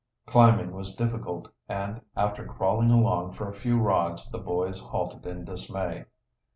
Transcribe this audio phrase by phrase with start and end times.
[0.25, 5.45] Climbing was difficult, and after crawling along for a few rods the boys halted in
[5.45, 6.05] dismay.